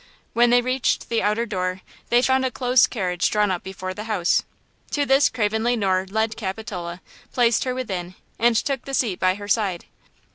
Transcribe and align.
When 0.33 0.49
they 0.49 0.63
reached 0.63 1.09
the 1.09 1.21
outer 1.21 1.45
door 1.45 1.81
they 2.09 2.23
found 2.23 2.43
a 2.43 2.49
close 2.49 2.87
carriage 2.87 3.29
drawn 3.29 3.51
up 3.51 3.61
before 3.61 3.93
the 3.93 4.05
house. 4.05 4.41
To 4.93 5.05
this 5.05 5.29
Craven 5.29 5.63
Le 5.63 5.77
Noir 5.77 6.07
led 6.09 6.35
Capitola, 6.35 7.01
placed 7.31 7.65
her 7.65 7.75
within 7.75 8.15
and 8.39 8.55
took 8.55 8.85
the 8.85 8.95
seat 8.95 9.19
by 9.19 9.35
her 9.35 9.47
side. 9.47 9.85